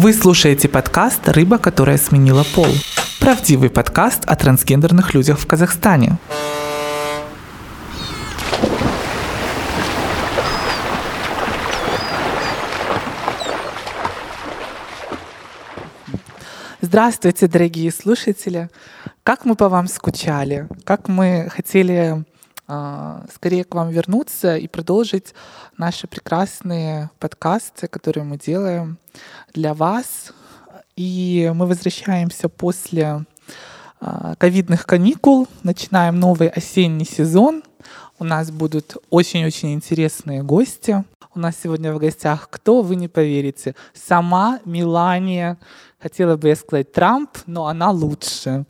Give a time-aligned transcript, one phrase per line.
[0.00, 2.68] Вы слушаете подкаст «Рыба, которая сменила пол».
[3.18, 6.18] Правдивый подкаст о трансгендерных людях в Казахстане.
[16.80, 18.70] Здравствуйте, дорогие слушатели!
[19.24, 22.24] Как мы по вам скучали, как мы хотели
[22.68, 25.34] скорее к вам вернуться и продолжить
[25.78, 28.98] наши прекрасные подкасты, которые мы делаем
[29.54, 30.32] для вас.
[30.94, 33.24] И мы возвращаемся после
[34.00, 37.62] э, ковидных каникул, начинаем новый осенний сезон.
[38.18, 41.04] У нас будут очень-очень интересные гости.
[41.34, 45.56] У нас сегодня в гостях кто, вы не поверите, сама Милания
[46.00, 48.66] Хотела бы я сказать Трамп, но она лучше.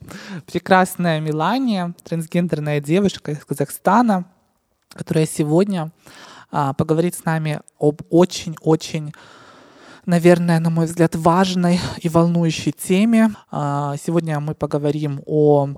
[0.46, 4.24] Прекрасная Милания, трансгендерная девушка из Казахстана,
[4.88, 5.92] которая сегодня
[6.50, 9.12] а, поговорит с нами об очень-очень
[10.06, 13.34] наверное, на мой взгляд, важной и волнующей теме.
[13.50, 15.68] А, сегодня мы поговорим о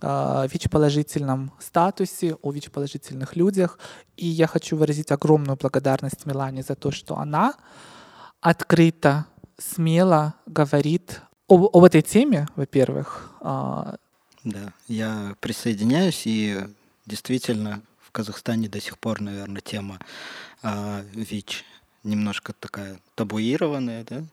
[0.00, 3.78] а, ВИЧ-положительном статусе, о ВИЧ-положительных людях.
[4.16, 7.54] И я хочу выразить огромную благодарность Милане за то, что она
[8.40, 9.26] открыто
[9.58, 13.32] смело говорит об, об этой теме, во-первых.
[13.40, 13.96] А,
[14.44, 16.60] да, я присоединяюсь, и
[17.06, 19.98] действительно в Казахстане до сих пор, наверное, тема
[20.62, 21.64] а, ВИЧ
[22.04, 24.24] немножко такая табуированная, да,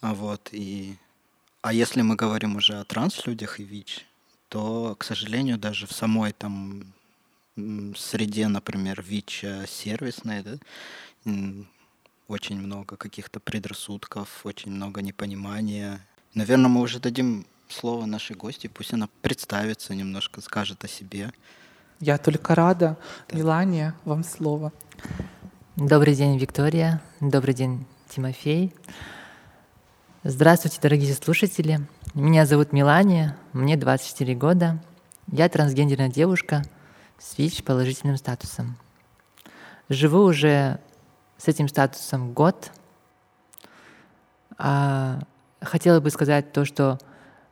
[0.00, 0.96] а вот, и
[1.60, 4.06] а если мы говорим уже о транслюдях и ВИЧ,
[4.48, 6.92] то, к сожалению, даже в самой там
[7.96, 10.58] среде, например, ВИЧ сервисной, да,
[12.28, 16.00] очень много каких-то предрассудков, очень много непонимания.
[16.34, 21.32] Наверное, мы уже дадим слово нашей гости, пусть она представится немножко, скажет о себе.
[22.00, 22.96] Я только рада.
[23.28, 23.38] Да.
[23.38, 24.72] Милания, вам слово.
[25.74, 27.02] Добрый день, Виктория.
[27.20, 28.74] Добрый день, Тимофей.
[30.22, 31.80] Здравствуйте, дорогие слушатели.
[32.14, 34.82] Меня зовут Милания, мне 24 года.
[35.32, 36.62] Я трансгендерная девушка
[37.18, 38.76] с ВИЧ положительным статусом.
[39.88, 40.80] Живу уже
[41.38, 42.70] с этим статусом год.
[44.58, 45.20] А,
[45.60, 46.98] хотела бы сказать то, что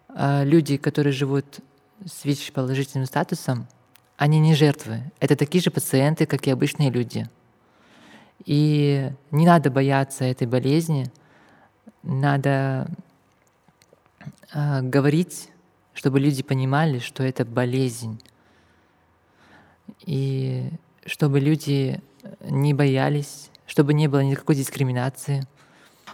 [0.08, 1.60] а, люди, которые живут
[2.04, 3.66] с ВИЧ-положительным статусом,
[4.16, 5.00] они не жертвы.
[5.20, 7.28] Это такие же пациенты, как и обычные люди.
[8.44, 11.10] И не надо бояться этой болезни.
[12.03, 12.88] Надо
[14.53, 15.50] э, говорить,
[15.92, 18.20] чтобы люди понимали, что это болезнь.
[20.03, 20.70] И
[21.04, 22.00] чтобы люди
[22.41, 25.47] не боялись чтобы не было никакой дискриминации.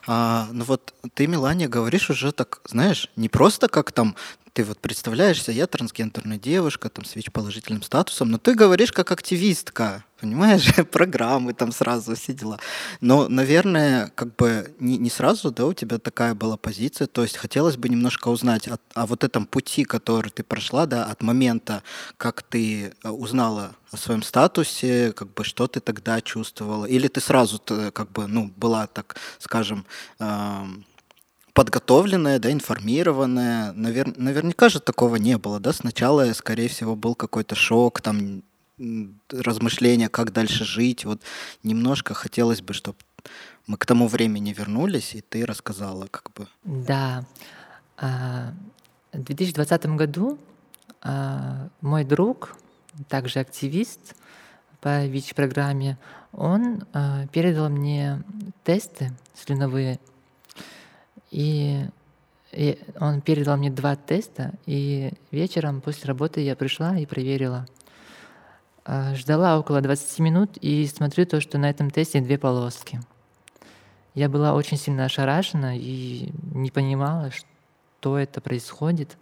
[0.07, 4.17] А, ну вот ты, Милания, говоришь уже так, знаешь, не просто как там
[4.53, 10.05] ты вот представляешься, я трансгендерная девушка, там, с ВИЧ-положительным статусом, но ты говоришь как активистка,
[10.23, 12.59] понимаешь, программы там сразу, все дела.
[13.01, 17.37] Но, наверное, как бы не, не сразу, да, у тебя такая была позиция, то есть
[17.37, 21.83] хотелось бы немножко узнать о, о вот этом пути, который ты прошла, да, от момента,
[22.17, 27.21] как ты э, узнала о своем статусе, как бы что ты тогда чувствовала, или ты
[27.21, 27.61] сразу
[27.93, 29.85] как бы, ну, была, так скажем,
[30.21, 30.67] э,
[31.53, 33.73] подготовленная, да, информированная.
[33.73, 34.17] Навер...
[34.17, 35.73] Наверняка же такого не было, да?
[35.73, 38.43] Сначала, скорее всего, был какой-то шок, там
[39.31, 41.05] размышления, как дальше жить.
[41.05, 41.23] Вот
[41.63, 42.99] немножко хотелось бы, чтобы
[43.67, 46.47] мы к тому времени вернулись, и ты рассказала, как бы.
[46.65, 47.25] Да.
[47.97, 48.53] А,
[49.13, 50.39] в 2020 году
[51.01, 52.57] а, мой друг,
[53.09, 54.15] также активист
[54.81, 55.99] по ВИЧ-программе,
[56.33, 58.23] он а, передал мне
[58.65, 60.01] тесты слюновые
[61.33, 61.87] и,
[62.53, 67.67] и он передал мне два теста, и вечером после работы я пришла и проверила.
[68.85, 73.01] А, ждала около 20 минут и смотрю то, что на этом тесте две полоски.
[74.15, 79.17] Я была очень сильно ошарашена и не понимала, что это происходит.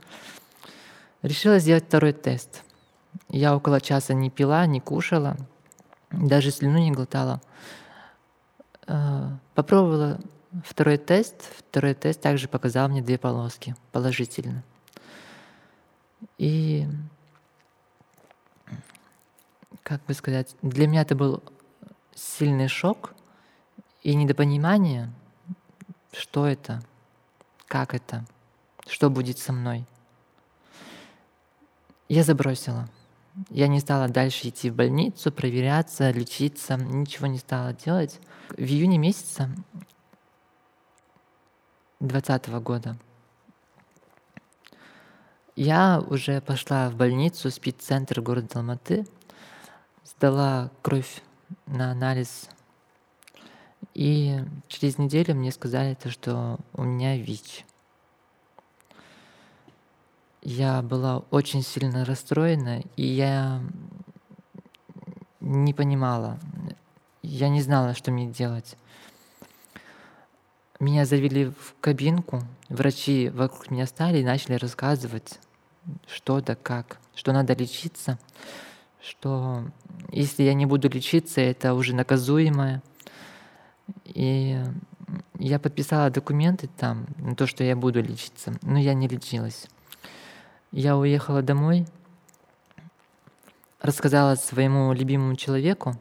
[1.22, 2.62] Решила сделать второй тест.
[3.28, 5.36] Я около часа не пила, не кушала,
[6.10, 7.40] даже слюну не глотала.
[8.86, 10.18] А, попробовала
[10.64, 14.64] Второй тест, второй тест также показал мне две полоски положительно.
[16.38, 16.88] И,
[19.90, 21.42] как бы сказать, для меня это был
[22.14, 23.12] сильный шок
[24.04, 25.12] и недопонимание,
[26.12, 26.80] что это,
[27.66, 28.24] как это,
[28.86, 29.84] что будет со мной.
[32.08, 32.88] Я забросила.
[33.48, 38.20] Я не стала дальше идти в больницу, проверяться, лечиться, ничего не стала делать.
[38.50, 39.50] В июне месяца
[41.98, 42.96] 2020 года.
[45.56, 49.04] Я уже пошла в больницу, спид-центр города Алматы,
[50.20, 51.22] сдала кровь
[51.64, 52.50] на анализ.
[53.94, 54.38] И
[54.68, 57.64] через неделю мне сказали, то, что у меня ВИЧ.
[60.42, 63.62] Я была очень сильно расстроена, и я
[65.40, 66.38] не понимала,
[67.22, 68.76] я не знала, что мне делать.
[70.80, 75.38] Меня завели в кабинку, врачи вокруг меня стали и начали рассказывать,
[76.06, 78.18] что да как, что надо лечиться,
[79.02, 79.64] что
[80.10, 82.82] если я не буду лечиться, это уже наказуемое.
[84.04, 84.58] И
[85.38, 89.66] я подписала документы там на то, что я буду лечиться, но я не лечилась.
[90.72, 91.86] Я уехала домой,
[93.80, 95.96] рассказала своему любимому человеку.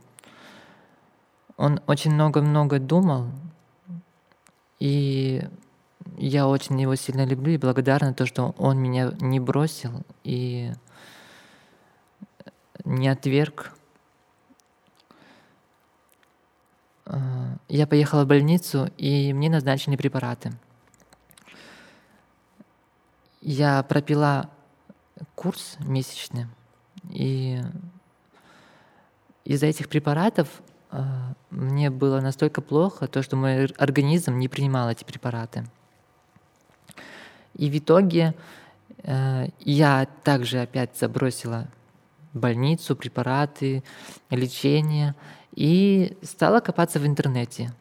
[1.58, 3.30] Он очень много-много думал,
[4.80, 5.44] и
[6.18, 10.72] я очень его сильно люблю и благодарна то, что он меня не бросил и
[12.86, 13.74] не отверг.
[17.06, 20.52] А, я поехала в больницу, и мне назначили препараты.
[23.42, 24.50] Я пропила
[25.36, 26.48] курс месячный,
[27.10, 27.62] и
[29.46, 30.62] из-за этих препаратов
[30.92, 35.66] а, мне было настолько плохо, то, что мой организм не принимал эти препараты.
[37.56, 38.36] И в итоге
[39.04, 41.68] э, я также опять забросила
[42.34, 43.84] больницу, препараты,
[44.30, 45.16] лечение
[45.56, 47.74] и стала копаться в интернете.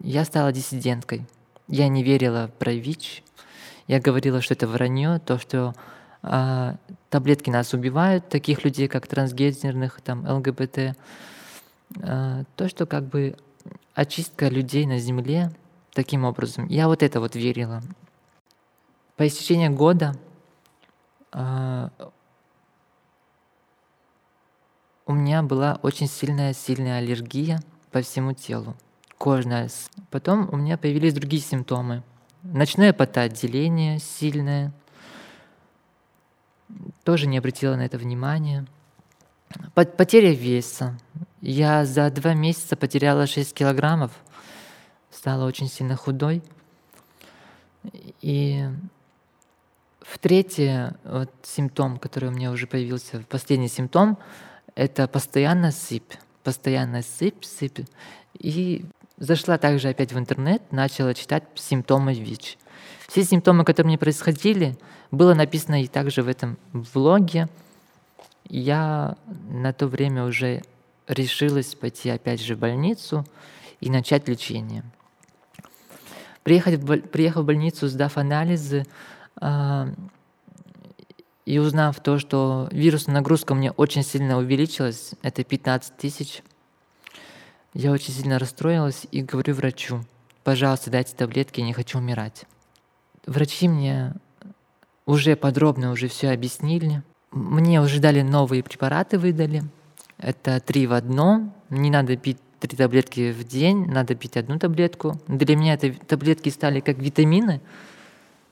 [0.00, 1.26] Я стала диссиденткой.
[1.68, 3.22] Я не верила про ВИЧ.
[3.86, 5.74] Я говорила, что это вранье, то, что
[6.22, 6.74] э,
[7.10, 10.96] таблетки нас убивают, таких людей, как трансгендерных, там, ЛГБТ.
[12.02, 13.36] Э, то, что как бы
[13.94, 15.52] очистка людей на Земле
[15.92, 16.66] таким образом.
[16.66, 17.82] Я вот это вот верила.
[19.16, 20.16] По истечении года
[21.32, 21.88] э,
[25.10, 27.60] у меня была очень сильная, сильная аллергия
[27.90, 28.76] по всему телу,
[29.18, 29.68] кожная.
[30.08, 32.04] Потом у меня появились другие симптомы.
[32.44, 34.72] Ночное потоотделение сильное.
[37.02, 38.66] Тоже не обратила на это внимания.
[39.74, 40.96] Потеря веса.
[41.40, 44.12] Я за два месяца потеряла 6 килограммов.
[45.10, 46.40] Стала очень сильно худой.
[48.22, 48.64] И
[50.02, 54.16] в третий вот, симптом, который у меня уже появился, последний симптом,
[54.74, 56.12] это постоянно сыпь.
[56.42, 57.80] Постоянно сыпь, сыпь.
[58.38, 58.84] И
[59.18, 62.58] зашла также опять в интернет, начала читать симптомы ВИЧ.
[63.08, 64.76] Все симптомы, которые мне происходили,
[65.10, 67.48] было написано и также в этом влоге.
[68.48, 69.16] Я
[69.48, 70.62] на то время уже
[71.06, 73.26] решилась пойти опять же в больницу
[73.80, 74.84] и начать лечение.
[76.42, 78.86] Приехать в, приехав в больницу, сдав анализы,
[79.36, 79.88] а,
[81.50, 86.44] и узнав то, что вирусная нагрузка меня очень сильно увеличилась, это 15 тысяч,
[87.74, 90.04] я очень сильно расстроилась и говорю врачу,
[90.44, 92.44] пожалуйста, дайте таблетки, я не хочу умирать.
[93.26, 94.14] Врачи мне
[95.06, 97.02] уже подробно уже все объяснили.
[97.32, 99.64] Мне уже дали новые препараты, выдали.
[100.18, 101.52] Это три в одном.
[101.68, 105.20] Не надо пить три таблетки в день, надо пить одну таблетку.
[105.26, 107.60] Для меня это таблетки стали как витамины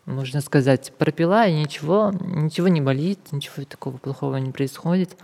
[0.09, 5.17] можно сказать, пропила, и ничего, ничего не болит, ничего такого плохого не происходит.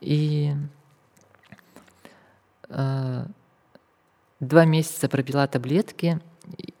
[0.00, 0.52] И
[2.68, 3.26] э,
[4.40, 6.20] два месяца пропила таблетки,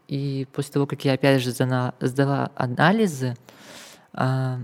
[0.06, 3.36] и после того, как я опять же сдала анализы,
[4.12, 4.58] э,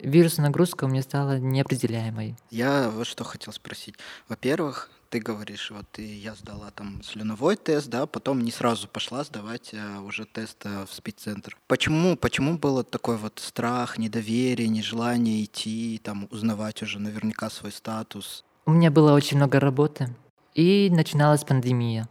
[0.00, 2.36] вирусная нагрузка у меня стала неопределяемой.
[2.50, 3.94] Я вот что хотел спросить.
[4.28, 9.72] Во-первых, ты говоришь, вот я сдала там слюновой тест, да, потом не сразу пошла сдавать
[9.72, 11.56] а, уже тест а, в спеццентр.
[11.68, 18.44] Почему, почему было такой вот страх, недоверие, нежелание идти, там, узнавать уже наверняка свой статус?
[18.66, 20.08] У меня было очень много работы,
[20.52, 22.08] и начиналась пандемия.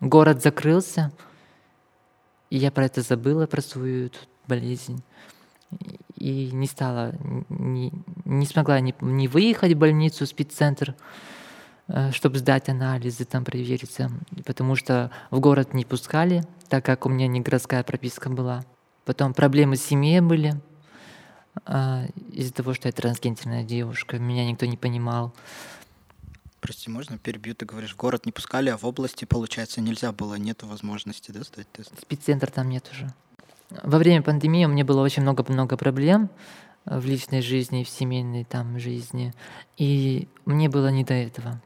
[0.00, 1.12] Город закрылся,
[2.50, 4.10] и я про это забыла, про свою
[4.48, 5.00] болезнь.
[6.16, 7.14] И не стала,
[7.48, 7.92] не,
[8.24, 11.35] не смогла не, не выехать в больницу, в спеццентр, Э,
[12.12, 14.10] чтобы сдать анализы, там провериться,
[14.44, 18.64] потому что в город не пускали, так как у меня не городская прописка была.
[19.04, 20.60] Потом проблемы с семьей были,
[21.64, 25.32] а, из-за того, что я трансгендерная девушка, меня никто не понимал.
[26.60, 27.54] Прости, можно перебью?
[27.54, 31.42] Ты говоришь, в город не пускали, а в области, получается, нельзя было, нет возможности, да,
[31.44, 31.92] сдать тест?
[32.00, 33.14] Спеццентр там нет уже.
[33.82, 36.30] Во время пандемии у меня было очень много-много проблем
[36.84, 39.34] в личной жизни, в семейной там жизни,
[39.76, 41.60] и мне было не до этого.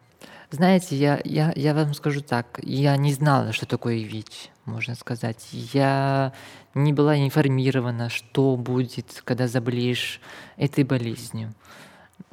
[0.51, 5.49] Знаете, я, я, я вам скажу так, я не знала, что такое ВИЧ, можно сказать.
[5.53, 6.33] Я
[6.75, 10.21] не была информирована, что будет, когда заболеешь
[10.57, 11.55] этой болезнью.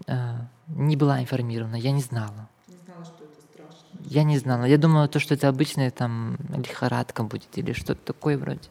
[0.07, 2.49] А, не была информирована, я не знала.
[2.67, 3.99] Не знала, что это страшно.
[4.09, 4.63] я не знала.
[4.63, 8.67] Я думала, то, что это обычная там лихорадка будет или что-то такое вроде.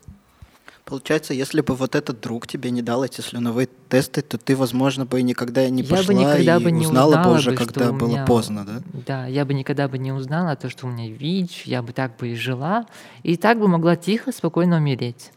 [0.86, 5.04] Получается, если бы вот этот друг тебе не дал эти слюновые тесты, то ты, возможно,
[5.04, 7.56] бы никогда не Я пошла бы никогда и бы не узнала бы узнала уже, бы,
[7.56, 8.82] когда было меня- поздно, да?
[9.04, 12.16] Да, я бы никогда бы не узнала то, что у меня ВИЧ, я бы так
[12.18, 12.86] бы и жила,
[13.24, 15.32] и так бы могла тихо, спокойно умереть.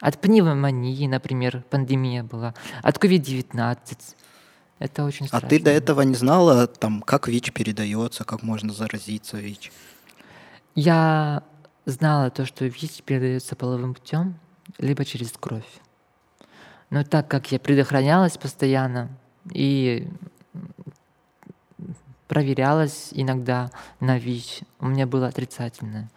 [0.00, 3.98] От пневмонии, например, пандемия была, от COVID-19.
[4.78, 5.48] Это очень А страшно.
[5.50, 9.70] ты до этого не знала, там, как ВИЧ передается, как можно заразиться ВИЧ?
[10.74, 11.42] Я
[11.84, 14.36] знала то, что ВИЧ передается половым путем,
[14.78, 15.68] либо через кровь.
[16.90, 19.10] Но так как я предохранялась постоянно
[19.52, 20.08] и
[22.28, 26.10] проверялась иногда на ВИЧ, у меня было отрицательное.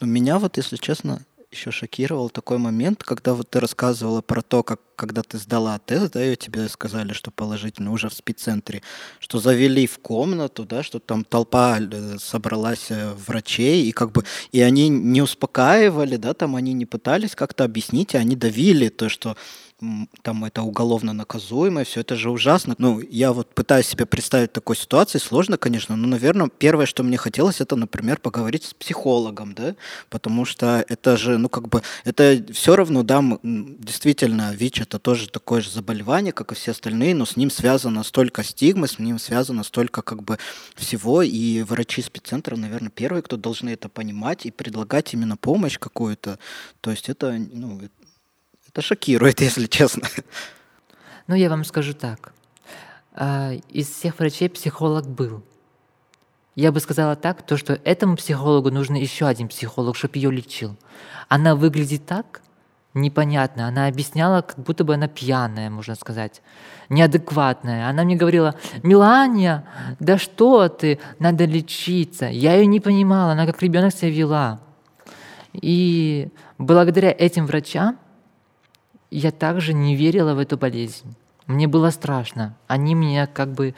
[0.00, 4.62] Но меня вот, если честно, еще шокировал такой момент, когда вот ты рассказывала про то,
[4.62, 8.82] как когда ты сдала тест, да, и тебе сказали, что положительно уже в спеццентре,
[9.20, 14.24] что завели в комнату, да, что там толпа э, собралась э, врачей, и как бы,
[14.50, 19.08] и они не успокаивали, да, там они не пытались как-то объяснить, и они давили то,
[19.08, 19.36] что
[20.22, 22.74] там это уголовно наказуемо, все это же ужасно.
[22.78, 27.16] Ну, я вот пытаюсь себе представить такой ситуации, сложно, конечно, но, наверное, первое, что мне
[27.16, 29.76] хотелось, это, например, поговорить с психологом, да,
[30.10, 35.28] потому что это же, ну, как бы, это все равно, да, действительно, ВИЧ это тоже
[35.28, 39.18] такое же заболевание, как и все остальные, но с ним связано столько стигмы, с ним
[39.18, 40.38] связано столько, как бы,
[40.74, 46.40] всего, и врачи спеццентра, наверное, первые, кто должны это понимать и предлагать именно помощь какую-то,
[46.80, 47.80] то есть это, ну,
[48.78, 50.08] это шокирует, если честно.
[51.26, 52.32] Ну, я вам скажу так.
[53.12, 55.42] А, Из всех врачей психолог был.
[56.54, 60.76] Я бы сказала так, то, что этому психологу нужен еще один психолог, чтобы ее лечил.
[61.28, 62.40] Она выглядит так
[62.94, 63.68] непонятно.
[63.68, 66.42] Она объясняла, как будто бы она пьяная, можно сказать,
[66.88, 67.88] неадекватная.
[67.88, 69.64] Она мне говорила, Милания,
[70.00, 72.26] да что ты, надо лечиться.
[72.26, 74.60] Я ее не понимала, она как ребенок себя вела.
[75.52, 77.98] И благодаря этим врачам
[79.10, 81.14] я также не верила в эту болезнь.
[81.46, 82.56] Мне было страшно.
[82.66, 83.74] Они меня как бы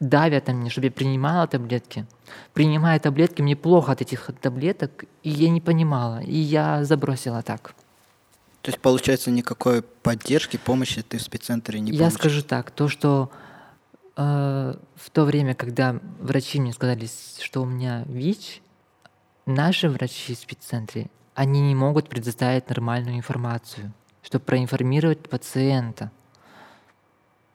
[0.00, 2.06] давят на меня, чтобы я принимала таблетки.
[2.52, 6.20] Принимая таблетки, мне плохо от этих таблеток, и я не понимала.
[6.20, 7.74] И я забросила так.
[8.62, 12.18] То есть, получается, никакой поддержки, помощи ты в спеццентре не я получишь?
[12.18, 13.30] скажу так, то, что
[14.16, 17.08] э, в то время, когда врачи мне сказали,
[17.40, 18.62] что у меня ВИЧ,
[19.46, 23.92] наши врачи в спеццентре, они не могут предоставить нормальную информацию,
[24.22, 26.10] чтобы проинформировать пациента,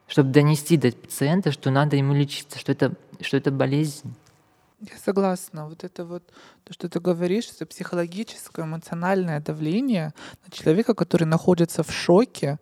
[0.06, 4.14] чтобы донести до пациента, что надо ему лечиться, что это, что это болезнь.
[4.80, 5.68] Я согласна.
[5.68, 6.22] Вот это вот
[6.62, 10.14] то, что ты говоришь, это психологическое, эмоциональное давление
[10.46, 12.58] на человека, который находится в шоке,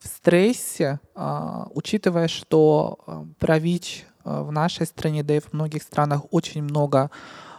[0.00, 5.52] в стрессе, а, учитывая, что а, про ВИЧ а, в нашей стране, да и в
[5.52, 7.10] многих странах очень много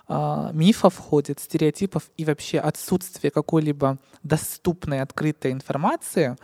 [0.07, 6.37] мифов ходит, стереотипов и вообще отсутствие какой-либо доступной, открытой информации.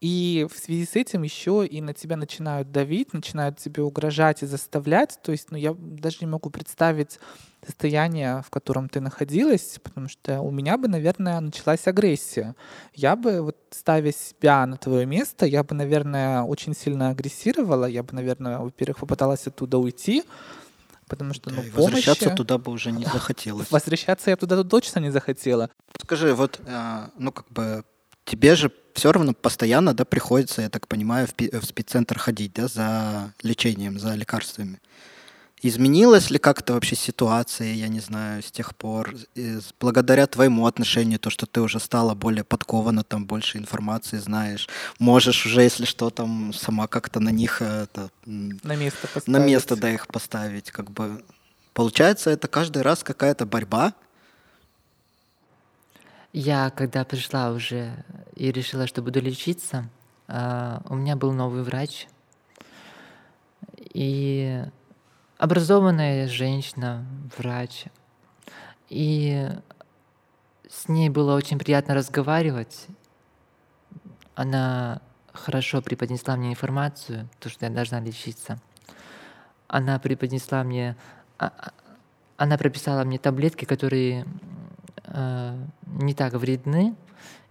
[0.00, 4.46] И в связи с этим еще и на тебя начинают давить, начинают тебе угрожать и
[4.46, 5.18] заставлять.
[5.22, 7.18] То есть, ну, я даже не могу представить
[7.66, 12.54] состояние, в котором ты находилась, потому что у меня бы, наверное, началась агрессия.
[12.94, 17.86] Я бы, вот ставя себя на твое место, я бы, наверное, очень сильно агрессировала.
[17.86, 20.22] Я бы, наверное, во-первых, попыталась оттуда уйти,
[21.08, 23.68] потому что, ну, Да, возвращаться помощи- туда бы уже не захотелось.
[23.70, 25.70] Возвращаться я туда точно не захотела.
[26.02, 27.84] Скажи, вот, а, ну, как бы,
[28.24, 32.68] тебе же все равно постоянно, да, приходится, я так понимаю, в, в спеццентр ходить, да,
[32.68, 34.80] за лечением, за лекарствами.
[35.62, 41.18] Изменилась ли как-то вообще ситуация, я не знаю, с тех пор, с- благодаря твоему отношению,
[41.18, 44.68] то, что ты уже стала более подкована, там больше информации знаешь,
[45.00, 49.26] можешь уже, если что, там сама как-то на них э, это, На место поставить.
[49.28, 51.24] на место, да, их поставить, как бы.
[51.74, 53.94] Получается, это каждый раз какая-то борьба,
[56.32, 58.04] Я, когда пришла уже
[58.36, 59.88] и решила, что буду лечиться,
[60.28, 62.06] а, у меня был новый врач.
[63.94, 64.62] И
[65.38, 67.84] образованная женщина, врач.
[68.88, 69.48] И
[70.68, 72.86] с ней было очень приятно разговаривать.
[74.34, 75.00] Она
[75.32, 78.60] хорошо преподнесла мне информацию, то, что я должна лечиться.
[79.68, 80.96] Она преподнесла мне...
[81.38, 81.72] а- а-
[82.36, 84.24] Она прописала мне таблетки, которые
[85.86, 86.94] не так вредны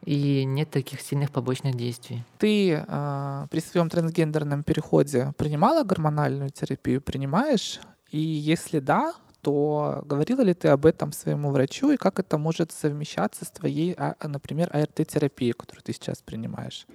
[0.05, 2.23] и нет таких сильных побочных действий.
[2.37, 7.01] Ты а, при своем трансгендерном переходе принимала гормональную терапию?
[7.01, 7.79] Принимаешь?
[8.11, 12.71] И если да, то говорила ли ты об этом своему врачу и как это может
[12.71, 16.87] совмещаться с твоей, а, например, АРТ-терапией, которую ты сейчас принимаешь?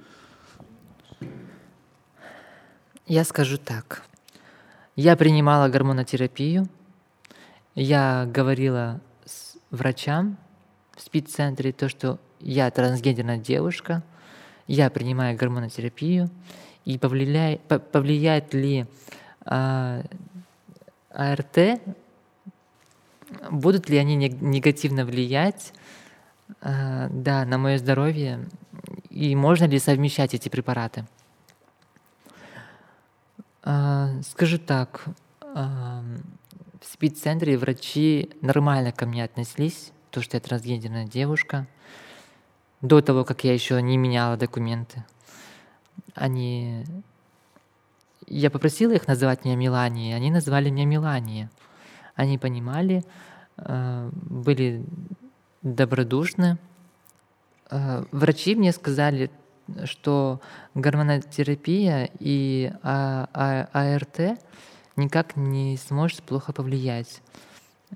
[3.07, 4.05] Я скажу так.
[4.97, 6.69] Я принимала гормонотерапию,
[7.75, 10.37] Я говорила с врачам
[10.97, 14.03] в спид-центре то, что я трансгендерная девушка,
[14.67, 16.31] я принимаю гормонотерапию,
[16.85, 17.61] и повлияет,
[17.93, 18.87] повлияет ли
[19.45, 20.03] а,
[21.11, 21.81] АРТ,
[23.51, 25.73] будут ли они негативно влиять
[26.61, 28.47] а, да, на мое здоровье,
[29.11, 31.07] и можно ли совмещать эти препараты.
[33.63, 35.05] А, скажу так,
[35.41, 36.03] а,
[36.81, 41.67] в спид-центре врачи нормально ко мне отнеслись, то, что я трансгендерная девушка,
[42.81, 45.05] до того, как я еще не меняла документы.
[46.15, 46.85] Они...
[48.29, 51.49] Я попросила их называть меня Меланией, они назвали меня Меланией.
[52.15, 53.05] Они понимали,
[53.57, 54.85] а, были
[55.63, 56.59] добродушны.
[57.71, 59.31] Врачи мне сказали
[59.85, 60.41] что
[60.75, 64.39] гормонотерапия и а, а, АРТ
[64.97, 67.23] никак не сможет плохо повлиять,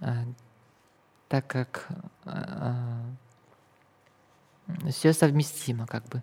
[0.00, 0.24] а,
[1.28, 1.88] так как
[2.24, 3.04] а,
[4.68, 6.22] а, все совместимо как бы.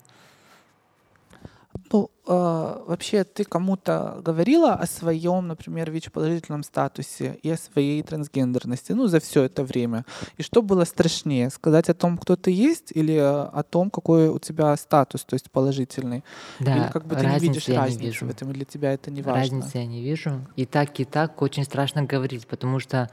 [1.91, 8.93] Ну, э, вообще, ты кому-то говорила о своем, например, ВИЧ-положительном статусе и о своей трансгендерности,
[8.93, 10.05] ну, за все это время?
[10.38, 14.39] И что было страшнее, сказать о том, кто ты есть, или о том, какой у
[14.39, 16.24] тебя статус, то есть положительный?
[16.60, 18.25] Да, или как бы ты не видишь я разницы не вижу.
[18.25, 19.41] в этом, или для тебя это не важно?
[19.41, 20.41] Разницы я не вижу.
[20.55, 23.10] И так, и так очень страшно говорить, потому что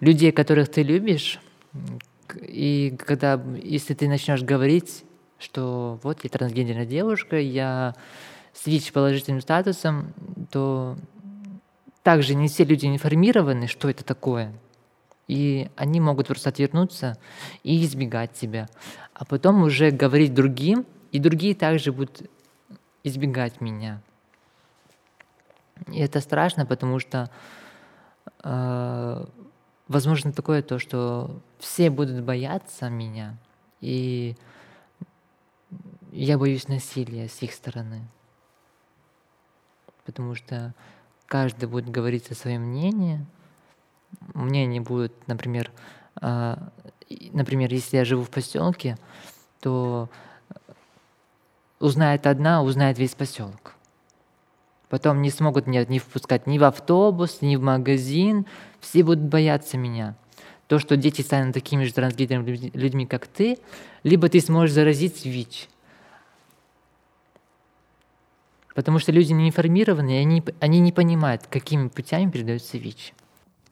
[0.00, 1.40] людей, которых ты любишь,
[2.40, 5.04] и когда, если ты начнешь говорить,
[5.38, 7.94] что вот я трансгендерная девушка, я
[8.52, 10.12] с ВИЧ-положительным статусом,
[10.50, 10.96] то
[12.02, 14.52] также не все люди информированы, что это такое.
[15.28, 17.16] И они могут просто отвернуться
[17.62, 18.68] и избегать тебя.
[19.14, 22.28] А потом уже говорить другим, и другие также будут
[23.04, 24.02] избегать меня.
[25.88, 27.30] И это страшно, потому что
[28.42, 29.24] э,
[29.90, 33.36] возможно такое то, что все будут бояться меня,
[33.80, 34.36] и
[36.12, 38.00] я боюсь насилия с их стороны.
[40.04, 40.74] Потому что
[41.26, 43.26] каждый будет говорить о своем мнении.
[44.32, 45.72] Мнение будет, например,
[46.22, 46.56] э,
[47.32, 48.96] например, если я живу в поселке,
[49.60, 50.08] то
[51.80, 53.74] узнает одна, узнает весь поселок.
[54.90, 58.44] Потом не смогут меня не впускать ни в автобус, ни в магазин.
[58.80, 60.16] Все будут бояться меня.
[60.66, 63.58] То, что дети станут такими же трансгендерными людьми, как ты,
[64.02, 65.68] либо ты сможешь заразить ВИЧ–
[68.74, 73.14] Потому что люди не информированы, и они, они не понимают, какими путями передается ВИЧ.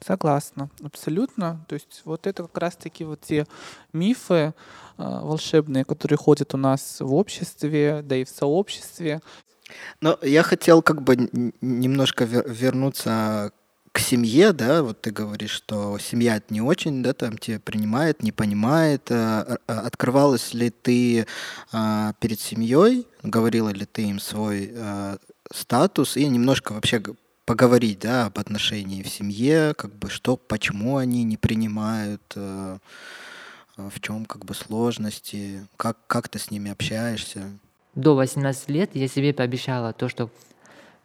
[0.00, 1.64] Согласна, абсолютно.
[1.68, 3.46] То есть вот это как раз-таки вот те
[3.92, 4.52] мифы э,
[4.96, 9.20] волшебные, которые ходят у нас в обществе, да и в сообществе.
[10.00, 11.16] Но я хотел как бы
[11.60, 13.52] немножко вернуться
[13.92, 18.22] к семье, да, вот ты говоришь, что семья это не очень, да, там тебя принимает,
[18.22, 19.10] не понимает.
[19.10, 21.26] А, а, открывалась ли ты
[21.72, 24.72] а, перед семьей, говорила ли ты им свой
[25.52, 27.02] статус и немножко вообще
[27.44, 34.26] поговорить, да, об отношении в семье, как бы что, почему они не принимают, в чем
[34.26, 37.50] как бы сложности, как, как ты с ними общаешься?
[37.98, 40.30] До 18 лет я себе пообещала то, что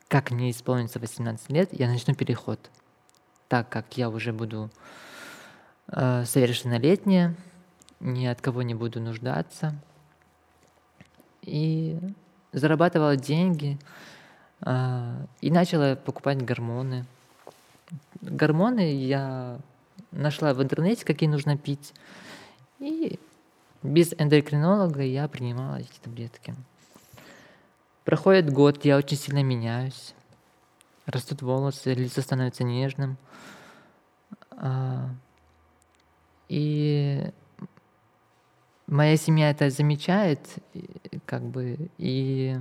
[0.07, 2.69] как мне исполнится 18 лет, я начну переход
[3.53, 4.71] так как я уже буду
[5.89, 7.35] э, совершеннолетняя,
[7.99, 9.75] ни от кого не буду нуждаться.
[11.43, 11.99] И
[12.51, 13.77] зарабатывала деньги
[14.61, 17.05] э, и начала покупать гормоны.
[18.21, 19.59] Гормоны я
[20.09, 21.93] нашла в интернете, какие нужно пить.
[22.79, 23.19] И
[23.83, 26.55] без эндокринолога я принимала эти таблетки.
[28.05, 30.13] Проходит год, я очень сильно меняюсь.
[31.05, 33.17] Растут волосы, лицо становится нежным.
[34.51, 35.09] А,
[36.49, 37.31] и
[38.87, 40.39] моя семья это замечает,
[41.25, 42.57] как бы, и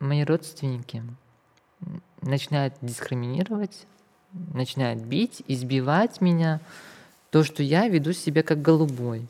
[0.00, 1.02] мои родственники
[2.22, 3.86] начинают дискриминировать,
[4.32, 6.60] начинают бить, избивать меня,
[7.30, 9.28] то, что я веду себя как голубой.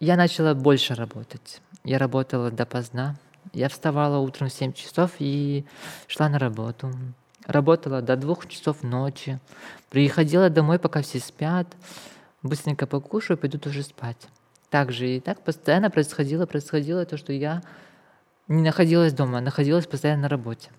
[0.00, 1.60] Я начала больше работать.
[1.84, 3.16] Я работала допоздна.
[3.52, 5.66] Я вставала утром в 7 часов и
[6.06, 6.90] шла на работу.
[7.46, 9.38] Работала до двух часов ночи.
[9.90, 11.66] Приходила домой, пока все спят.
[12.42, 14.28] Быстренько покушаю, пойду тоже спать.
[14.70, 17.60] Так же и так постоянно происходило, происходило то, что я
[18.48, 20.70] не находилась дома, а находилась постоянно на работе.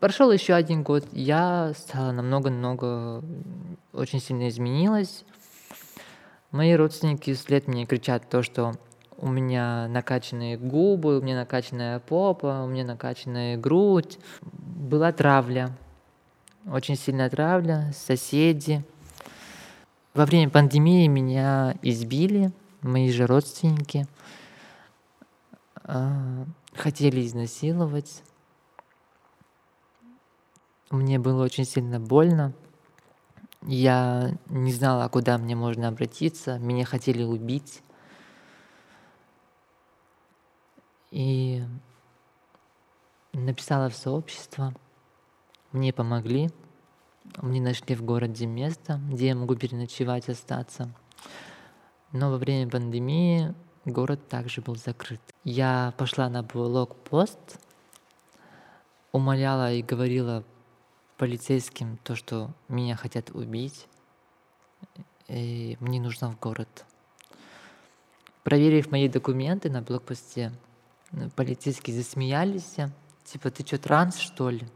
[0.00, 3.22] Прошел еще один год, я стала намного-много,
[3.92, 5.24] очень сильно изменилась.
[6.52, 8.74] Мои родственники вслед мне кричат то, что
[9.18, 14.18] у меня накачанные губы, у меня накачанная попа, у меня накачанная грудь.
[14.42, 15.76] была травля,
[16.70, 18.84] очень сильная травля, соседи.
[20.14, 24.06] Во время пандемии меня избили, мои же родственники
[25.82, 28.22] а, хотели изнасиловать.
[30.90, 32.52] Мне было очень сильно больно.
[33.62, 36.58] Я не знала, куда мне можно обратиться.
[36.58, 37.82] Меня хотели убить.
[41.10, 41.62] И
[43.32, 44.74] написала в сообщество.
[45.72, 46.50] Мне помогли.
[47.42, 50.90] Мне нашли в городе место, где я могу переночевать, остаться.
[52.12, 55.20] Но во время пандемии город также был закрыт.
[55.44, 57.58] Я пошла на блокпост,
[59.12, 60.44] умоляла и говорила
[61.16, 63.86] полицейским то, что меня хотят убить,
[65.28, 66.84] и мне нужно в город.
[68.44, 70.52] Проверив мои документы на блокпосте,
[71.34, 72.76] полицейские засмеялись,
[73.24, 74.66] типа, ты что, транс, что ли?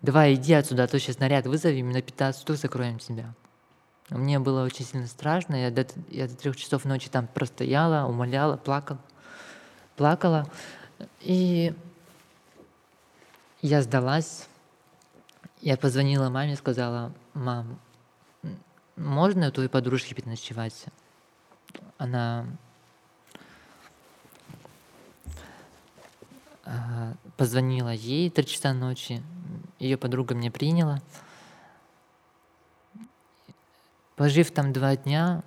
[0.00, 3.34] Давай, иди отсюда, а то сейчас наряд вызови, на 15 штук закроем тебя.
[4.10, 8.56] Мне было очень сильно страшно, я до, я до трех часов ночи там простояла, умоляла,
[8.56, 9.00] плакала,
[9.96, 10.50] плакала.
[11.20, 11.74] И
[13.62, 14.46] я сдалась.
[15.60, 17.80] Я позвонила маме, сказала, мам,
[18.96, 20.86] можно у твоей подружки переночевать?
[21.96, 22.46] Она
[26.64, 29.22] а, позвонила ей три часа ночи,
[29.80, 31.00] ее подруга меня приняла.
[34.14, 35.42] Пожив там два дня,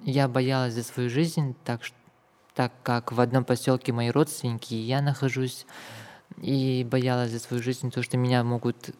[0.00, 1.80] я боялась за свою жизнь, так,
[2.54, 5.66] так как в одном поселке мои родственники, и я нахожусь
[6.38, 8.90] и боялась за свою жизнь, то, что меня могут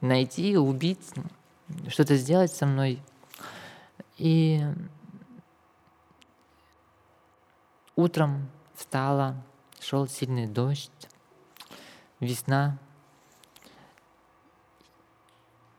[0.00, 1.12] найти, убить,
[1.88, 3.02] что-то сделать со мной.
[4.16, 4.62] И
[7.96, 9.42] утром встала,
[9.80, 10.90] шел сильный дождь,
[12.20, 12.78] весна.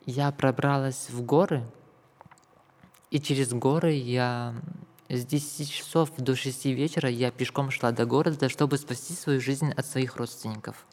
[0.05, 1.65] Я пробралась в горы,
[3.09, 4.53] и через горы я
[5.09, 9.71] с 10 часов до 6 вечера я пешком шла до города, чтобы спасти свою жизнь
[9.71, 10.85] от своих родственников.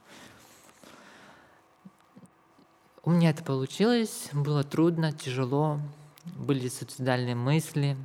[3.05, 5.81] У меня это получилось, было трудно, тяжело,
[6.25, 7.96] были суицидальные мысли,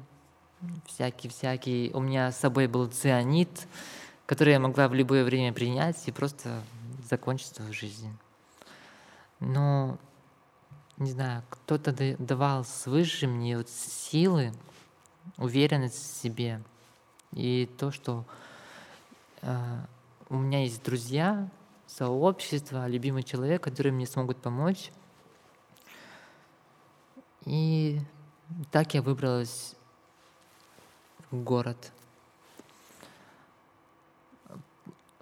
[0.86, 1.94] всякие-всякие.
[1.94, 3.68] У меня с собой был цианид,
[4.26, 6.64] который я могла в любое время принять и просто
[7.08, 8.12] закончить свою жизнь.
[9.40, 10.00] Но,
[10.98, 14.52] не знаю, кто-то давал свыше мне вот силы,
[15.38, 16.62] уверенность в себе.
[17.34, 18.26] И то, что
[19.42, 19.80] э,
[20.30, 21.50] у меня есть друзья,
[21.88, 24.92] сообщество, любимый человек, которые мне смогут помочь.
[27.46, 28.00] И
[28.72, 29.76] так я выбралась
[31.32, 31.92] в город.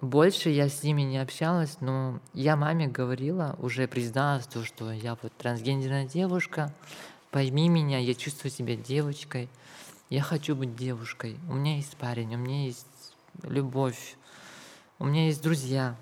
[0.00, 5.16] Больше я с ними не общалась, но я маме говорила, уже призналась, то, что я
[5.22, 6.72] вот трансгендерная девушка,
[7.30, 9.48] пойми меня, я чувствую себя девочкой,
[10.08, 12.86] я хочу быть девушкой, у меня есть парень, у меня есть
[13.42, 14.16] любовь,
[14.98, 15.96] у меня есть друзья.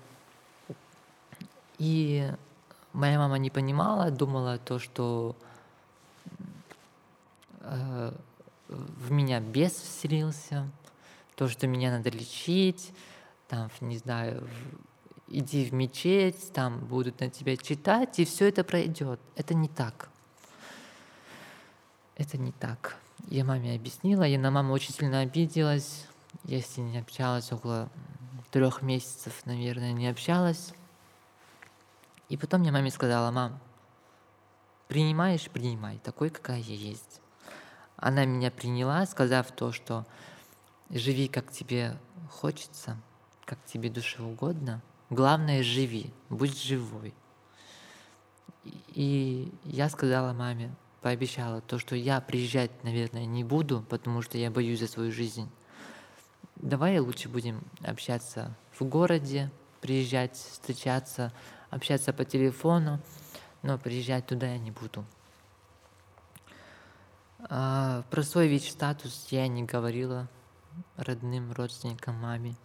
[1.77, 2.31] И
[2.93, 5.35] моя мама не понимала, думала то, что
[7.61, 8.13] э,
[8.67, 10.69] в меня бес вселился,
[11.35, 12.93] то, что меня надо лечить,
[13.47, 14.47] там, не знаю,
[15.27, 19.19] иди в мечеть, там будут на тебя читать, и все это пройдет.
[19.35, 20.09] Это не так.
[22.15, 22.97] Это не так.
[23.27, 26.05] Я маме объяснила, я на маму очень сильно обиделась.
[26.43, 27.89] Я с ней не общалась около
[28.51, 30.73] трех месяцев, наверное, не общалась.
[32.29, 33.59] И потом мне маме сказала, мам,
[34.87, 37.19] принимаешь, принимай, такой, какая я есть.
[37.97, 40.05] Она меня приняла, сказав то, что
[40.91, 41.97] живи, как тебе
[42.29, 42.95] хочется,
[43.45, 44.83] как тебе душе угодно.
[45.09, 47.13] Главное, живи, будь живой.
[48.63, 54.49] И я сказала маме, пообещала то, что я приезжать, наверное, не буду, потому что я
[54.49, 55.47] боюсь за свою жизнь.
[56.55, 61.31] Давай лучше будем общаться в городе, приезжать, встречаться,
[61.69, 62.99] общаться по телефону,
[63.61, 65.05] но приезжать туда я не буду.
[67.49, 70.27] А, про свой ВИЧ-статус я не говорила
[70.97, 72.55] родным, родственникам, маме.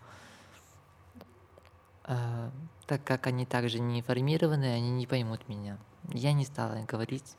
[2.04, 2.50] А,
[2.86, 5.76] так как они также не информированы, они не поймут меня.
[6.08, 7.36] Я не стала говорить.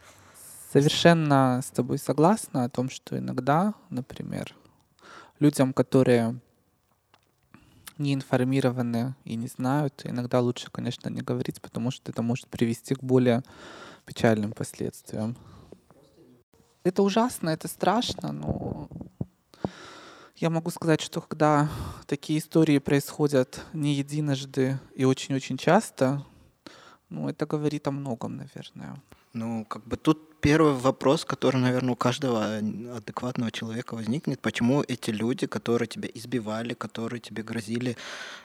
[0.71, 4.55] Совершенно с тобой согласна о том, что иногда, например,
[5.39, 6.39] людям, которые
[7.97, 12.95] не информированы и не знают, иногда лучше, конечно, не говорить, потому что это может привести
[12.95, 13.43] к более
[14.05, 15.36] печальным последствиям.
[16.86, 18.88] Это ужасно, это страшно, но
[20.38, 21.69] Я могу сказать, что когда
[22.07, 26.25] такие истории происходят не единожды и очень-очень часто,
[27.10, 28.95] ну, это говорит о многом, наверное.
[29.34, 32.58] Ну, как бы тут первый вопрос, который, наверное, у каждого
[32.98, 37.96] адекватного человека возникнет, почему эти люди, которые тебя избивали, которые тебе грозили,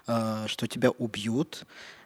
[0.06, 1.64] э, что тебя убьют,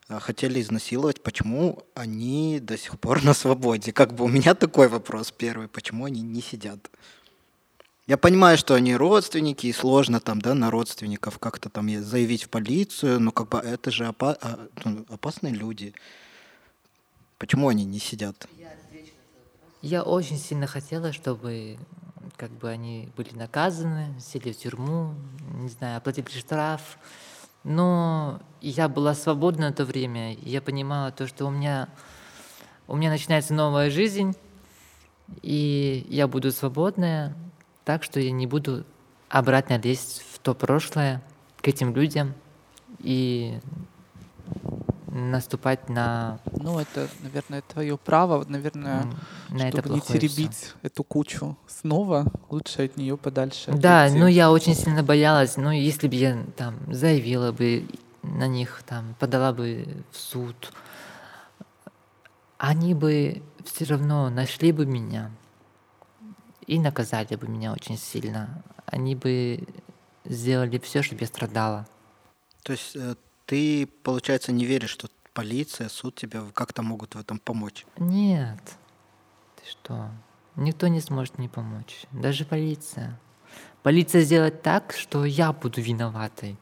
[0.09, 3.93] э, хотели изнасиловать, почему они до сих пор на свободе?
[3.93, 6.91] Как бы у меня такой вопрос первый, почему они не сидят?
[8.07, 12.49] Я понимаю, что они родственники, и сложно там, да, на родственников как-то там заявить в
[12.49, 15.95] полицию, но как бы это же опа- а, ну, опасные люди.
[17.41, 18.47] Почему они не сидят?
[19.81, 21.79] Я очень сильно хотела, чтобы
[22.37, 25.15] как бы они были наказаны, сели в тюрьму,
[25.55, 26.99] не знаю, оплатили штраф.
[27.65, 31.89] Но я была свободна на то время, я понимала то, что у меня,
[32.87, 34.37] у меня начинается новая жизнь,
[35.41, 37.35] и я буду свободная,
[37.87, 38.85] так что я не буду
[39.31, 41.23] обратно лезть в то прошлое,
[41.63, 42.35] к этим людям,
[42.99, 43.61] и
[45.11, 46.39] наступать на...
[46.53, 49.07] Ну, это, наверное, твое право, наверное,
[49.49, 50.75] на чтобы это не теребить все.
[50.83, 53.73] эту кучу снова, лучше от нее подальше.
[53.73, 57.87] Да, ну я очень сильно боялась, но если бы я там заявила бы
[58.23, 60.73] на них, там, подала бы в суд,
[62.59, 65.31] они бы все равно нашли бы меня
[66.67, 68.63] и наказали бы меня очень сильно.
[68.87, 69.67] Они бы
[70.25, 71.87] сделали все, чтобы я страдала.
[72.63, 73.15] То есть э,
[73.51, 77.85] ты, получается, не веришь, что полиция, суд тебе как-то могут в этом помочь?
[77.99, 78.61] Нет.
[79.57, 80.09] Ты что?
[80.55, 82.07] Никто не сможет мне помочь.
[82.13, 83.19] Даже полиция.
[83.83, 86.57] Полиция сделает так, что я буду виноватой.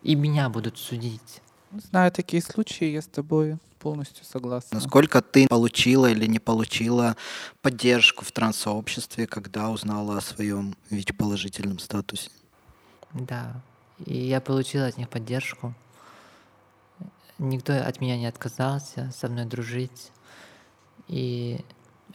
[0.00, 1.42] И меня будут судить.
[1.70, 4.76] Знаю такие случаи, я с тобой полностью согласна.
[4.76, 7.14] Насколько ты получила или не получила
[7.60, 12.30] поддержку в транссообществе, когда узнала о своем ВИЧ-положительном статусе?
[13.12, 13.60] Да,
[14.06, 15.74] и я получила от них поддержку.
[17.40, 20.12] Никто от меня не отказался со мной дружить.
[21.08, 21.64] И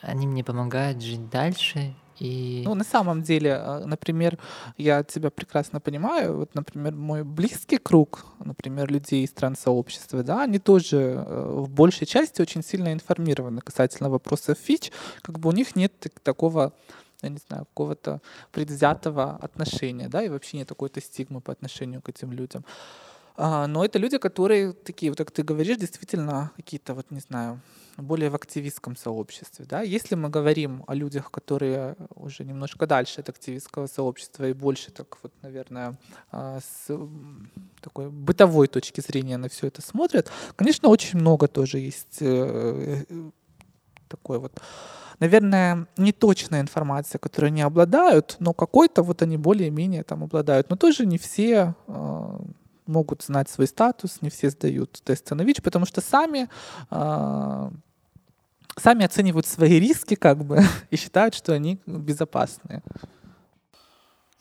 [0.02, 1.96] они мне помогают жить дальше.
[2.20, 2.62] И...
[2.64, 4.38] Ну, на самом деле, а, например,
[4.78, 6.38] я тебя прекрасно понимаю.
[6.38, 12.06] Вот, например, мой близкий круг, например, людей из транссообщества, да, они тоже э, в большей
[12.06, 14.92] части очень сильно информированы касательно вопросов ФИЧ.
[15.24, 16.72] Как бы у них нет такого
[17.22, 22.10] я не знаю, какого-то предвзятого отношения, да, и вообще нет какой-то стигмы по отношению к
[22.10, 22.64] этим людям.
[23.38, 27.60] А, но это люди, которые такие, вот как ты говоришь, действительно какие-то, вот не знаю,
[27.98, 29.66] более в активистском сообществе.
[29.66, 29.82] Да?
[29.82, 35.18] Если мы говорим о людях, которые уже немножко дальше от активистского сообщества и больше, так
[35.24, 35.98] вот, наверное,
[36.32, 36.88] а, с
[37.82, 43.32] такой бытовой точки зрения на все это смотрят, конечно, очень много тоже есть э, э,
[44.08, 44.62] такой вот
[45.20, 50.70] наверное, неточная информация, которой они обладают, но какой-то вот они более-менее там обладают.
[50.70, 52.42] Но тоже не все а,
[52.88, 56.50] могут знать свой статус, не все сдают тест на ВИЧ, потому что сами
[56.92, 57.70] э,
[58.78, 62.82] сами оценивают свои риски как бы и считают, что они безопасные.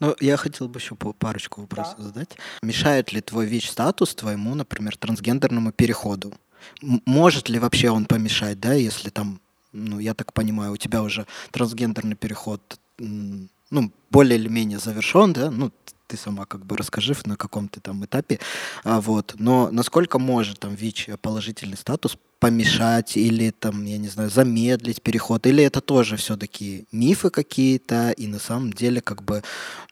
[0.00, 2.04] Ну, я хотел бы еще парочку вопросов да.
[2.04, 2.36] задать.
[2.62, 6.34] Мешает ли твой ВИЧ-статус твоему, например, трансгендерному переходу?
[6.80, 9.40] может ли вообще он помешать, да, если там,
[9.72, 15.50] ну, я так понимаю, у тебя уже трансгендерный переход, ну, более или менее завершен, да,
[15.50, 15.72] ну,
[16.06, 18.38] ты сама как бы расскажи, на каком ты там этапе,
[18.84, 24.28] а, вот, но насколько может там ВИЧ положительный статус помешать или там, я не знаю,
[24.28, 29.42] замедлить переход, или это тоже все-таки мифы какие-то, и на самом деле как бы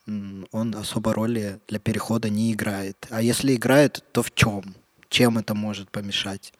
[0.05, 3.07] он особо роли для перехода не играет.
[3.09, 4.75] А если играет, то в чем?
[5.09, 6.53] Чем это может помешать?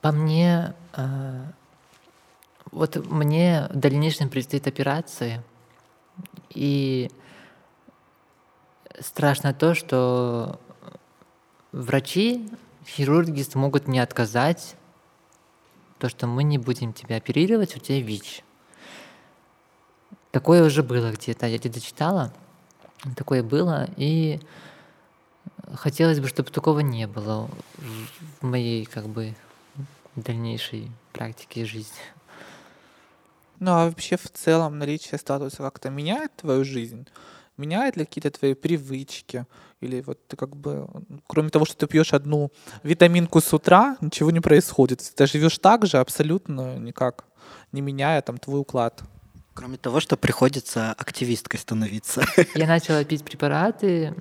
[0.00, 1.44] По мне, э,
[2.72, 5.44] вот мне в дальнейшем предстоит операция,
[6.54, 7.10] и
[9.00, 10.60] страшно то, что
[11.72, 12.48] врачи,
[12.86, 14.76] хирурги смогут мне отказать,
[15.98, 18.42] то, что мы не будем тебя оперировать, у тебя ВИЧ.
[20.30, 22.32] Такое уже было где-то, я где-то читала,
[23.16, 24.40] такое было, и
[25.74, 27.50] хотелось бы, чтобы такого не было
[28.40, 29.34] в моей как бы
[30.16, 32.00] дальнейшей практике жизни.
[33.58, 37.06] Ну а вообще в целом наличие статуса как-то меняет твою жизнь?
[37.60, 39.46] Меняет ли какие-то твои привычки?
[39.80, 40.88] Или вот ты как бы,
[41.26, 42.50] кроме того, что ты пьешь одну
[42.82, 45.00] витаминку с утра, ничего не происходит.
[45.14, 47.24] Ты живешь так же абсолютно никак,
[47.72, 49.02] не меняя там твой уклад.
[49.54, 52.22] Кроме того, что приходится активисткой становиться.
[52.54, 54.14] Я начала пить препараты,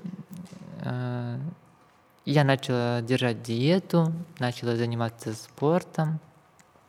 [0.81, 1.37] э,
[2.25, 6.19] я начала держать диету, начала заниматься спортом,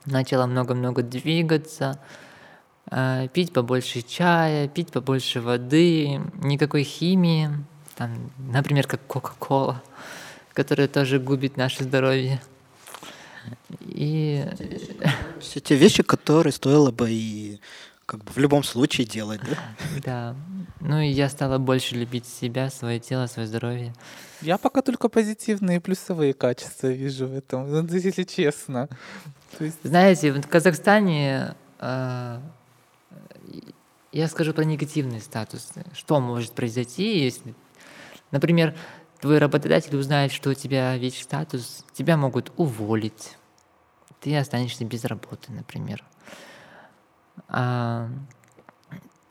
[0.05, 1.99] начала много-много двигаться,
[3.33, 7.51] пить побольше чая, пить побольше воды, никакой химии,
[7.97, 9.83] там, например, как Кока-Кола,
[10.55, 12.41] которая тоже губит наше здоровье.
[13.81, 14.45] И
[15.41, 17.61] Все те вещи, которые стоило бы и
[18.07, 19.57] как бы в любом случае делать, да?
[20.05, 20.37] да,
[20.81, 23.95] ну и я стала больше любить себя, свое тело, свое здоровье.
[24.41, 28.89] Я пока только позитивные и плюсовые качества вижу в этом, если честно.
[29.57, 32.41] То есть, Знаете, в Казахстане э,
[34.13, 35.73] я скажу про негативный статус.
[35.93, 37.55] Что может произойти, если,
[38.31, 38.77] например,
[39.21, 43.37] твой работодатель узнает, что у тебя ВИЧ-статус, тебя могут уволить,
[44.21, 46.05] ты останешься без работы, например.
[47.49, 48.09] А,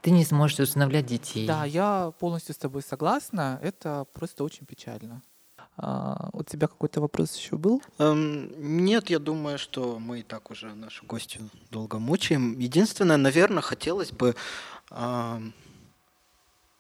[0.02, 1.46] ты не сможешь усыновлять детей.
[1.46, 3.60] да, я полностью с тобой согласна.
[3.62, 5.22] Это просто очень печально.
[5.82, 7.82] А, у тебя какой-то вопрос еще был?
[8.00, 8.52] Эм,
[8.86, 12.60] нет, я думаю, что мы и так уже нашу гостью долго мучаем.
[12.60, 14.36] Единственное, наверное, хотелось бы...
[14.90, 15.54] ам,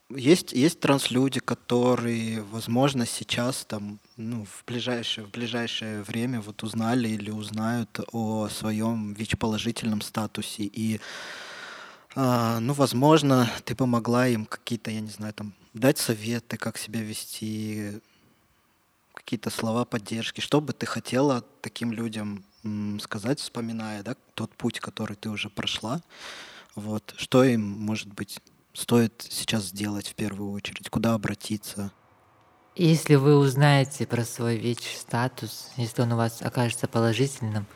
[0.09, 7.07] есть, есть транслюди, которые, возможно, сейчас там, ну, в ближайшее, в ближайшее время вот узнали
[7.07, 10.63] или узнают о своем ВИЧ-положительном статусе.
[10.63, 10.99] И,
[12.15, 17.01] а, ну, возможно, ты помогла им какие-то, я не знаю, там, дать советы, как себя
[17.01, 18.01] вести,
[19.29, 20.41] какие-то слова поддержки.
[20.41, 22.43] Что бы ты хотела таким людям
[22.99, 26.01] сказать, вспоминая да, тот путь, который ты уже прошла?
[26.73, 27.13] Вот.
[27.15, 28.39] Что им, может быть,
[28.73, 30.89] стоит сейчас сделать в первую очередь?
[30.89, 31.91] Куда обратиться?
[32.75, 37.67] Если вы узнаете про свой ВИЧ-статус, если он у вас окажется положительным,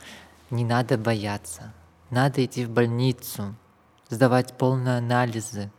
[0.49, 1.71] не надо бояться.
[2.09, 3.55] Надо идти в больницу,
[4.09, 5.71] сдавать полные анализы.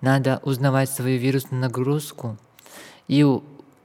[0.00, 2.38] Надо узнавать свою вирусную нагрузку
[3.06, 3.24] и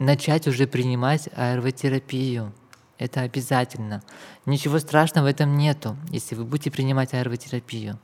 [0.02, 2.54] начать уже принимать АРВ-терапию.
[2.98, 4.04] Это обязательно.
[4.46, 8.00] Ничего страшного в этом нету, если вы будете принимать АРВ-терапию.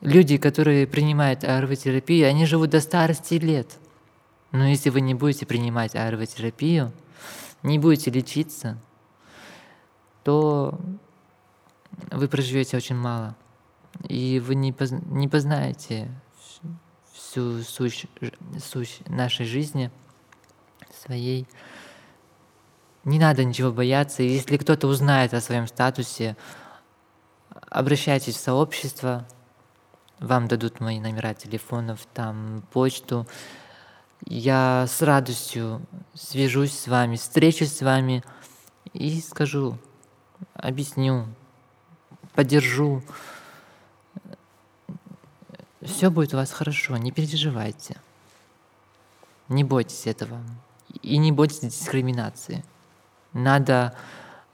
[0.00, 3.78] Люди, которые принимают АРВ-терапию, они живут до старости лет.
[4.50, 6.92] Но если вы не будете принимать АРВ-терапию,
[7.62, 8.78] не будете лечиться,
[10.24, 10.78] то
[12.10, 13.36] вы проживете очень мало.
[14.08, 16.08] И вы не, поз- не познаете
[16.38, 16.72] вс-
[17.12, 19.90] всю сущ, ж- сущ нашей жизни
[20.94, 21.46] своей.
[23.04, 24.22] Не надо ничего бояться.
[24.22, 26.36] Если кто-то узнает о своем статусе,
[27.68, 29.26] обращайтесь в сообщество,
[30.18, 33.26] вам дадут мои номера телефонов, там почту.
[34.26, 35.80] Я с радостью
[36.12, 38.22] свяжусь с вами, встречусь с вами
[38.92, 39.78] и скажу,
[40.52, 41.26] объясню,
[42.34, 43.02] поддержу.
[45.80, 47.96] Все будет у вас хорошо, не переживайте.
[49.48, 50.38] Не бойтесь этого.
[51.02, 52.64] И не бойтесь дискриминации.
[53.32, 53.94] Надо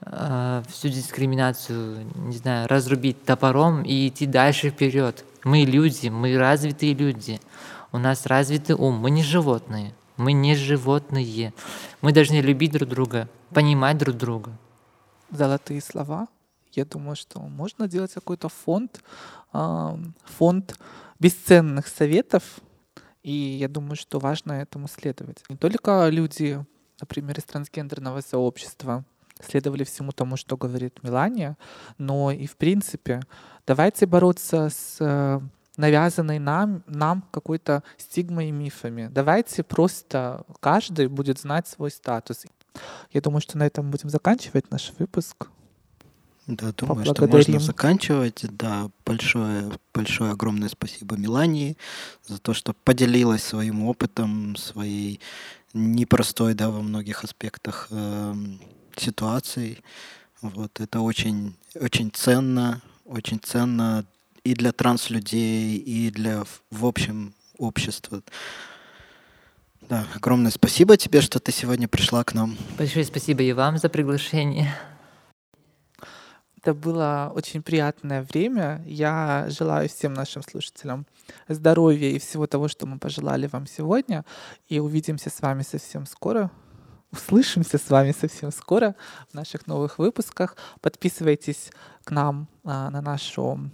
[0.01, 5.25] э, всю дискриминацию, не знаю, разрубить топором и идти дальше вперед.
[5.43, 7.39] Мы люди, мы развитые люди.
[7.91, 9.93] У нас развитый ум, мы не животные.
[10.17, 11.53] Мы не животные.
[12.01, 14.51] Мы должны любить друг друга, понимать друг друга.
[15.31, 16.27] Золотые слова.
[16.73, 19.01] Я думаю, что можно делать какой-то фонд,
[19.51, 20.77] ам, фонд
[21.19, 22.43] бесценных советов,
[23.27, 25.43] и я думаю, что важно этому следовать.
[25.49, 26.63] Не только люди,
[27.01, 29.03] например, из трансгендерного сообщества
[29.45, 31.57] следовали всему тому, что говорит Мелания,
[31.97, 33.19] но и в принципе
[33.65, 35.41] давайте бороться с э,
[35.75, 39.09] навязанной нам, нам какой-то стигмой и мифами.
[39.11, 42.45] Давайте просто каждый будет знать свой статус.
[43.11, 45.49] Я думаю, что на этом будем заканчивать наш выпуск.
[46.47, 48.45] Да, думаю, что можно заканчивать.
[48.49, 51.75] Да, большое, большое огромное спасибо Милании
[52.25, 55.19] за то, что поделилась своим опытом, своей
[55.73, 58.59] непростой, да, во многих аспектах эм,
[58.95, 59.79] ситуацией.
[60.41, 64.05] Вот, это очень, очень ценно, очень ценно
[64.45, 68.21] и для транслюдей, и для, в- в общем, общества.
[69.89, 72.55] Да, огромное спасибо тебе, что ты сегодня пришла к нам.
[72.77, 74.73] Большое спасибо и вам за приглашение.
[76.57, 78.81] Это было очень приятное время.
[78.85, 81.05] Я желаю всем нашим слушателям
[81.47, 84.25] здоровья и всего того, что мы пожелали вам сегодня.
[84.67, 86.51] И увидимся с вами совсем скоро.
[87.11, 88.95] Услышимся с вами совсем скоро
[89.29, 90.57] в наших новых выпусках.
[90.81, 91.71] Подписывайтесь
[92.03, 93.69] к нам а, на нашу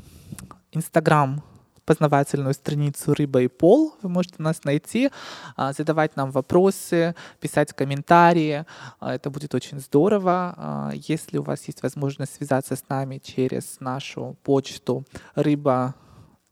[0.71, 1.41] Инстаграм
[1.85, 3.95] познавательную страницу «Рыба и пол».
[4.01, 5.09] Вы можете нас найти,
[5.55, 8.65] а, задавать нам вопросы, писать комментарии.
[8.99, 10.53] А, Это будет очень здорово.
[10.57, 15.05] А, Если у вас есть возможность связаться с нами через нашу почту
[15.35, 15.95] рыба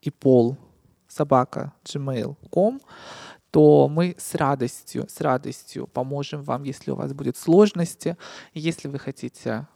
[0.01, 0.57] и пол
[1.07, 2.82] собака gmail.com,
[3.52, 8.18] то мы с радостью, с радостью поможем вам, если у вас будут сложности.
[8.54, 9.68] Если вы хотите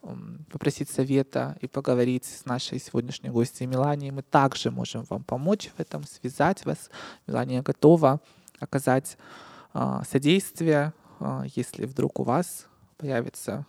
[0.49, 5.79] попросить совета и поговорить с нашей сегодняшней гостьей Меланией, мы также можем вам помочь в
[5.79, 6.89] этом, связать вас.
[7.27, 8.21] Мелания готова
[8.59, 9.17] оказать
[9.73, 12.67] а, содействие, а, если вдруг у вас
[12.97, 13.65] появится,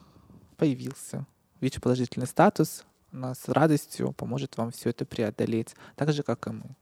[0.56, 1.26] появился
[1.60, 6.76] ВИЧ-положительный статус, она с радостью поможет вам все это преодолеть, так же, как и мы.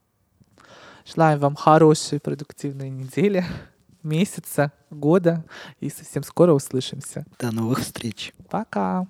[1.05, 3.44] Желаем вам хорошей, продуктивной недели,
[4.02, 5.44] месяца, года
[5.80, 7.26] и совсем скоро услышимся.
[7.38, 8.32] До новых встреч.
[8.48, 9.07] Пока.